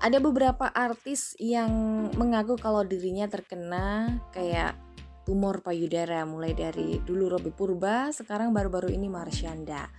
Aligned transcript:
ada 0.00 0.18
beberapa 0.20 0.68
artis 0.68 1.32
yang 1.40 1.70
mengaku 2.14 2.60
kalau 2.60 2.84
dirinya 2.84 3.24
terkena 3.28 4.20
kayak 4.32 4.76
tumor 5.26 5.58
payudara 5.64 6.22
mulai 6.22 6.54
dari 6.54 7.02
dulu 7.02 7.34
Robby 7.34 7.50
Purba, 7.50 8.14
sekarang 8.14 8.54
baru-baru 8.54 8.94
ini 8.94 9.10
Marsyanda. 9.10 9.90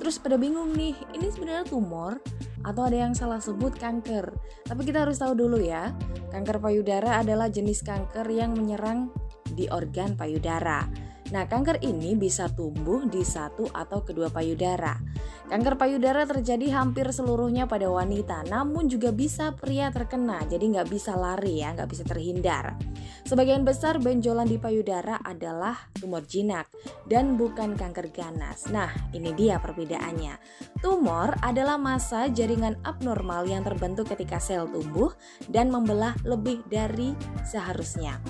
Terus 0.00 0.16
pada 0.18 0.40
bingung 0.40 0.72
nih, 0.74 0.96
ini 1.14 1.28
sebenarnya 1.28 1.68
tumor 1.68 2.18
atau 2.64 2.82
ada 2.88 3.04
yang 3.06 3.12
salah 3.12 3.38
sebut 3.38 3.76
kanker. 3.76 4.32
Tapi 4.64 4.80
kita 4.82 5.04
harus 5.06 5.20
tahu 5.20 5.36
dulu 5.36 5.60
ya, 5.60 5.92
kanker 6.32 6.58
payudara 6.58 7.20
adalah 7.20 7.52
jenis 7.52 7.84
kanker 7.84 8.26
yang 8.32 8.56
menyerang 8.56 9.12
di 9.54 9.68
organ 9.70 10.16
payudara. 10.18 10.88
Nah, 11.32 11.48
kanker 11.48 11.80
ini 11.80 12.12
bisa 12.12 12.52
tumbuh 12.52 13.08
di 13.08 13.24
satu 13.24 13.64
atau 13.72 14.04
kedua 14.04 14.28
payudara. 14.28 15.00
Kanker 15.48 15.76
payudara 15.76 16.24
terjadi 16.28 16.72
hampir 16.72 17.08
seluruhnya 17.12 17.64
pada 17.64 17.88
wanita, 17.88 18.44
namun 18.48 18.88
juga 18.88 19.12
bisa 19.12 19.52
pria 19.56 19.92
terkena, 19.92 20.44
jadi 20.48 20.60
nggak 20.60 20.88
bisa 20.88 21.16
lari 21.16 21.60
ya, 21.64 21.72
nggak 21.76 21.88
bisa 21.88 22.04
terhindar. 22.04 22.76
Sebagian 23.24 23.64
besar 23.64 24.00
benjolan 24.00 24.44
di 24.48 24.60
payudara 24.60 25.16
adalah 25.24 25.88
tumor 25.96 26.24
jinak 26.28 26.68
dan 27.08 27.40
bukan 27.40 27.72
kanker 27.72 28.12
ganas. 28.12 28.68
Nah, 28.68 28.92
ini 29.16 29.32
dia 29.32 29.56
perbedaannya. 29.56 30.36
Tumor 30.84 31.36
adalah 31.40 31.80
massa 31.80 32.28
jaringan 32.28 32.76
abnormal 32.84 33.48
yang 33.48 33.64
terbentuk 33.64 34.12
ketika 34.12 34.36
sel 34.36 34.68
tumbuh 34.68 35.12
dan 35.48 35.72
membelah 35.72 36.12
lebih 36.24 36.60
dari 36.68 37.16
seharusnya. 37.44 38.20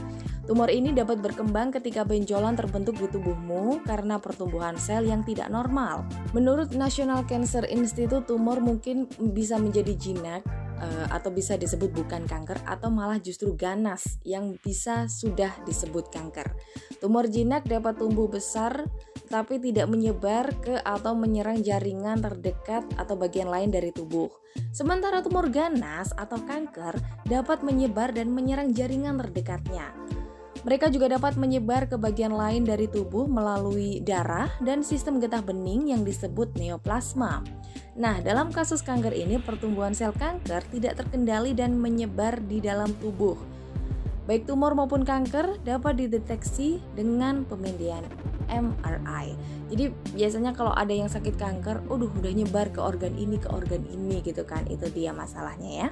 Tumor 0.45 0.69
ini 0.69 0.93
dapat 0.93 1.25
berkembang 1.25 1.73
ketika 1.73 2.05
benjolan 2.05 2.53
terbentuk 2.53 3.01
di 3.01 3.09
tubuhmu 3.09 3.81
karena 3.89 4.21
pertumbuhan 4.21 4.77
sel 4.77 5.09
yang 5.09 5.25
tidak 5.25 5.49
normal. 5.49 6.05
Menurut 6.37 6.77
National 6.77 7.25
Cancer 7.25 7.65
Institute, 7.65 8.29
tumor 8.29 8.61
mungkin 8.61 9.09
bisa 9.33 9.57
menjadi 9.57 9.97
jinak 9.97 10.45
eh, 10.85 11.07
atau 11.09 11.33
bisa 11.33 11.57
disebut 11.57 11.97
bukan 11.97 12.29
kanker 12.29 12.61
atau 12.69 12.93
malah 12.93 13.17
justru 13.17 13.57
ganas 13.57 14.21
yang 14.21 14.61
bisa 14.61 15.09
sudah 15.09 15.49
disebut 15.65 16.13
kanker. 16.13 16.53
Tumor 17.01 17.25
jinak 17.33 17.65
dapat 17.65 17.97
tumbuh 17.97 18.29
besar 18.29 18.85
tapi 19.33 19.57
tidak 19.57 19.89
menyebar 19.89 20.53
ke 20.61 20.77
atau 20.85 21.17
menyerang 21.17 21.65
jaringan 21.65 22.21
terdekat 22.21 22.85
atau 23.01 23.17
bagian 23.17 23.49
lain 23.49 23.73
dari 23.73 23.97
tubuh. 23.97 24.29
Sementara 24.77 25.25
tumor 25.25 25.49
ganas 25.49 26.13
atau 26.13 26.37
kanker 26.45 27.01
dapat 27.25 27.65
menyebar 27.65 28.13
dan 28.13 28.29
menyerang 28.29 28.77
jaringan 28.77 29.17
terdekatnya. 29.17 29.89
Mereka 30.65 30.89
juga 30.89 31.13
dapat 31.13 31.37
menyebar 31.37 31.85
ke 31.85 32.01
bagian 32.01 32.33
lain 32.33 32.65
dari 32.65 32.89
tubuh 32.89 33.29
melalui 33.29 34.01
darah 34.01 34.49
dan 34.65 34.81
sistem 34.81 35.21
getah 35.21 35.45
bening 35.45 35.93
yang 35.93 36.09
disebut 36.09 36.57
neoplasma. 36.57 37.45
Nah, 38.01 38.25
dalam 38.25 38.49
kasus 38.49 38.81
kanker 38.81 39.13
ini, 39.13 39.37
pertumbuhan 39.45 39.93
sel 39.93 40.17
kanker 40.17 40.65
tidak 40.73 41.05
terkendali 41.05 41.53
dan 41.53 41.77
menyebar 41.77 42.41
di 42.49 42.65
dalam 42.65 42.97
tubuh. 42.97 43.37
Baik 44.25 44.49
tumor 44.49 44.73
maupun 44.73 45.05
kanker 45.05 45.61
dapat 45.69 46.01
dideteksi 46.01 46.81
dengan 46.97 47.45
pemindahan 47.45 48.09
MRI. 48.49 49.37
Jadi 49.69 49.93
biasanya 50.17 50.57
kalau 50.57 50.73
ada 50.73 50.97
yang 50.97 51.13
sakit 51.13 51.37
kanker, 51.37 51.85
udah 51.93 52.09
udah 52.09 52.33
nyebar 52.33 52.73
ke 52.73 52.81
organ 52.81 53.13
ini 53.21 53.37
ke 53.37 53.53
organ 53.53 53.85
ini 53.85 54.25
gitu 54.25 54.49
kan. 54.49 54.65
Itu 54.65 54.89
dia 54.89 55.13
masalahnya 55.13 55.71
ya. 55.77 55.89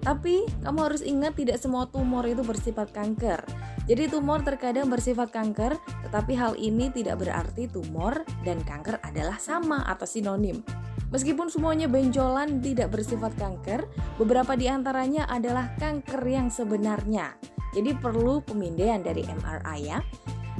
Tapi 0.00 0.48
kamu 0.64 0.78
harus 0.80 1.02
ingat 1.04 1.36
tidak 1.36 1.60
semua 1.60 1.84
tumor 1.84 2.24
itu 2.24 2.40
bersifat 2.40 2.96
kanker. 2.96 3.44
Jadi 3.86 4.10
tumor 4.10 4.42
terkadang 4.42 4.90
bersifat 4.90 5.30
kanker, 5.30 5.78
tetapi 6.02 6.34
hal 6.34 6.58
ini 6.58 6.90
tidak 6.90 7.22
berarti 7.22 7.70
tumor 7.70 8.26
dan 8.42 8.58
kanker 8.66 8.98
adalah 9.06 9.38
sama 9.38 9.86
atau 9.86 10.02
sinonim. 10.02 10.66
Meskipun 11.14 11.46
semuanya 11.46 11.86
benjolan 11.86 12.58
tidak 12.58 12.90
bersifat 12.90 13.30
kanker, 13.38 13.86
beberapa 14.18 14.58
di 14.58 14.66
antaranya 14.66 15.30
adalah 15.30 15.70
kanker 15.78 16.18
yang 16.26 16.50
sebenarnya. 16.50 17.38
Jadi 17.78 17.94
perlu 17.94 18.42
pemindaian 18.42 18.98
dari 19.06 19.22
MRI 19.22 19.78
ya. 19.86 20.02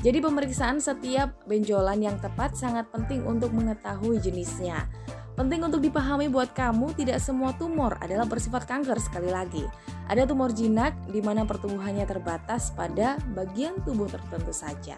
Jadi 0.06 0.22
pemeriksaan 0.22 0.78
setiap 0.78 1.42
benjolan 1.50 1.98
yang 1.98 2.14
tepat 2.22 2.54
sangat 2.54 2.86
penting 2.94 3.26
untuk 3.26 3.50
mengetahui 3.50 4.22
jenisnya. 4.22 4.86
Penting 5.34 5.66
untuk 5.66 5.82
dipahami 5.82 6.30
buat 6.30 6.54
kamu 6.54 6.94
tidak 6.94 7.18
semua 7.18 7.52
tumor 7.58 7.98
adalah 7.98 8.24
bersifat 8.24 8.70
kanker 8.70 8.96
sekali 9.02 9.28
lagi. 9.28 9.66
Ada 10.06 10.22
tumor 10.26 10.54
jinak 10.54 10.94
di 11.10 11.18
mana 11.18 11.42
pertumbuhannya 11.42 12.06
terbatas 12.06 12.70
pada 12.70 13.18
bagian 13.34 13.82
tubuh 13.82 14.06
tertentu 14.06 14.54
saja. 14.54 14.94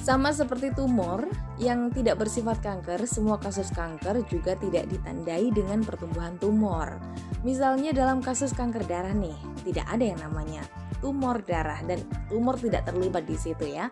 Sama 0.00 0.30
seperti 0.30 0.70
tumor 0.72 1.28
yang 1.58 1.90
tidak 1.90 2.22
bersifat 2.22 2.62
kanker, 2.62 3.04
semua 3.04 3.36
kasus 3.36 3.68
kanker 3.74 4.22
juga 4.30 4.54
tidak 4.56 4.86
ditandai 4.88 5.50
dengan 5.50 5.82
pertumbuhan 5.82 6.38
tumor. 6.38 7.02
Misalnya 7.42 7.90
dalam 7.90 8.22
kasus 8.22 8.54
kanker 8.54 8.86
darah 8.86 9.12
nih, 9.12 9.34
tidak 9.66 9.84
ada 9.90 10.04
yang 10.14 10.20
namanya 10.22 10.62
tumor 11.00 11.40
darah 11.42 11.80
dan 11.88 12.00
tumor 12.28 12.54
tidak 12.60 12.86
terlibat 12.86 13.24
di 13.26 13.36
situ 13.36 13.66
ya. 13.66 13.88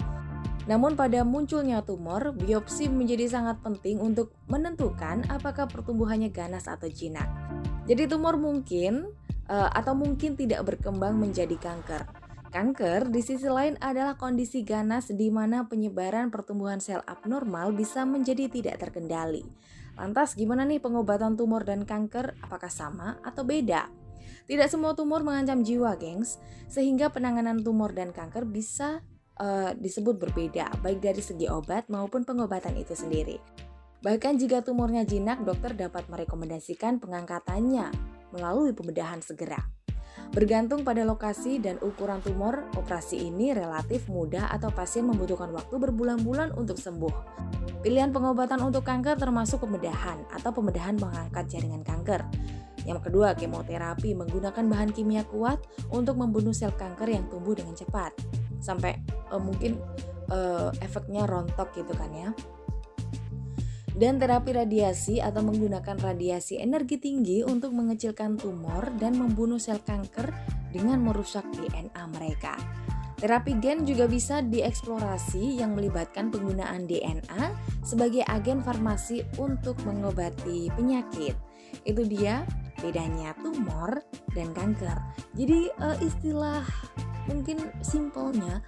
Namun 0.69 0.95
pada 1.01 1.25
munculnya 1.25 1.81
tumor, 1.81 2.37
biopsi 2.37 2.93
menjadi 2.93 3.25
sangat 3.25 3.65
penting 3.65 4.05
untuk 4.05 4.37
menentukan 4.53 5.25
apakah 5.33 5.65
pertumbuhannya 5.65 6.29
ganas 6.29 6.69
atau 6.69 6.93
jinak. 6.93 7.27
Jadi 7.89 8.05
tumor 8.05 8.37
mungkin 8.37 9.17
uh, 9.49 9.69
atau 9.73 9.97
mungkin 9.97 10.37
tidak 10.37 10.65
berkembang 10.69 11.17
menjadi 11.17 11.57
kanker. 11.59 12.05
Kanker 12.49 13.13
di 13.13 13.21
sisi 13.21 13.45
lain 13.45 13.77
adalah 13.77 14.17
kondisi 14.17 14.65
ganas 14.65 15.13
di 15.13 15.29
mana 15.29 15.69
penyebaran 15.69 16.33
pertumbuhan 16.33 16.81
sel 16.81 17.05
abnormal 17.05 17.77
bisa 17.77 18.09
menjadi 18.09 18.49
tidak 18.49 18.81
terkendali. 18.81 19.45
Lantas 20.01 20.33
gimana 20.33 20.65
nih 20.65 20.81
pengobatan 20.81 21.37
tumor 21.37 21.69
dan 21.69 21.85
kanker? 21.85 22.41
Apakah 22.41 22.73
sama 22.73 23.21
atau 23.21 23.45
beda? 23.45 23.93
Tidak 24.49 24.65
semua 24.65 24.97
tumor 24.97 25.21
mengancam 25.21 25.61
jiwa, 25.61 25.93
gengs, 26.01 26.41
sehingga 26.73 27.13
penanganan 27.13 27.61
tumor 27.61 27.93
dan 27.93 28.17
kanker 28.17 28.49
bisa 28.49 29.05
uh, 29.37 29.77
disebut 29.77 30.17
berbeda, 30.17 30.73
baik 30.81 31.05
dari 31.05 31.21
segi 31.21 31.53
obat 31.53 31.93
maupun 31.93 32.25
pengobatan 32.25 32.81
itu 32.81 32.97
sendiri. 32.97 33.37
Bahkan 34.01 34.41
jika 34.41 34.65
tumornya 34.65 35.05
jinak, 35.05 35.45
dokter 35.45 35.77
dapat 35.77 36.09
merekomendasikan 36.09 36.97
pengangkatannya 36.97 38.18
melalui 38.35 38.77
pembedahan 38.77 39.21
segera. 39.21 39.59
Bergantung 40.29 40.85
pada 40.85 41.09
lokasi 41.09 41.57
dan 41.57 41.81
ukuran 41.81 42.21
tumor, 42.21 42.69
operasi 42.77 43.17
ini 43.33 43.57
relatif 43.57 44.11
mudah 44.13 44.53
atau 44.53 44.69
pasien 44.69 45.09
membutuhkan 45.09 45.49
waktu 45.55 45.81
berbulan-bulan 45.81 46.53
untuk 46.53 46.77
sembuh. 46.77 47.15
Pilihan 47.81 48.13
pengobatan 48.13 48.61
untuk 48.61 48.85
kanker 48.85 49.17
termasuk 49.17 49.65
pembedahan 49.65 50.21
atau 50.29 50.51
pembedahan 50.53 51.01
mengangkat 51.01 51.49
jaringan 51.49 51.81
kanker. 51.81 52.21
Yang 52.85 53.09
kedua, 53.09 53.33
kemoterapi 53.37 54.13
menggunakan 54.17 54.65
bahan 54.69 54.91
kimia 54.93 55.25
kuat 55.25 55.61
untuk 55.93 56.21
membunuh 56.21 56.53
sel 56.53 56.77
kanker 56.77 57.09
yang 57.09 57.25
tumbuh 57.33 57.57
dengan 57.57 57.73
cepat. 57.73 58.13
Sampai 58.61 59.01
uh, 59.33 59.41
mungkin 59.41 59.81
uh, 60.29 60.75
efeknya 60.85 61.25
rontok 61.25 61.73
gitu 61.73 61.93
kan 61.97 62.11
ya 62.13 62.31
dan 63.99 64.23
terapi 64.23 64.55
radiasi 64.55 65.19
atau 65.19 65.43
menggunakan 65.43 65.99
radiasi 65.99 66.63
energi 66.63 67.03
tinggi 67.03 67.43
untuk 67.43 67.75
mengecilkan 67.75 68.39
tumor 68.39 68.95
dan 68.95 69.19
membunuh 69.19 69.59
sel 69.59 69.83
kanker 69.83 70.31
dengan 70.71 71.03
merusak 71.03 71.43
DNA 71.51 72.05
mereka. 72.15 72.55
Terapi 73.19 73.59
gen 73.59 73.83
juga 73.83 74.07
bisa 74.07 74.39
dieksplorasi 74.47 75.59
yang 75.59 75.75
melibatkan 75.75 76.31
penggunaan 76.31 76.87
DNA 76.87 77.51
sebagai 77.83 78.23
agen 78.31 78.63
farmasi 78.63 79.27
untuk 79.43 79.75
mengobati 79.83 80.71
penyakit. 80.79 81.35
Itu 81.83 82.07
dia 82.07 82.47
bedanya 82.79 83.35
tumor 83.43 83.99
dan 84.39 84.55
kanker. 84.55 84.95
Jadi 85.35 85.67
uh, 85.83 85.99
istilah 85.99 86.63
mungkin 87.27 87.59
simpelnya 87.83 88.63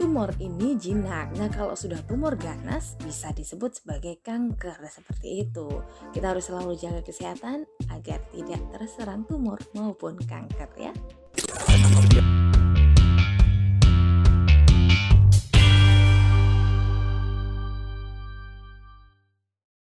tumor 0.00 0.32
ini 0.40 0.80
jinak. 0.80 1.36
Nah, 1.36 1.52
kalau 1.52 1.76
sudah 1.76 2.00
tumor 2.08 2.32
ganas 2.40 2.96
bisa 3.04 3.36
disebut 3.36 3.84
sebagai 3.84 4.16
kanker 4.24 4.80
seperti 4.88 5.44
itu. 5.44 5.68
Kita 6.16 6.32
harus 6.32 6.48
selalu 6.48 6.72
jaga 6.80 7.04
kesehatan 7.04 7.68
agar 7.92 8.24
tidak 8.32 8.64
terserang 8.72 9.28
tumor 9.28 9.60
maupun 9.76 10.16
kanker 10.16 10.72
ya. 10.80 10.96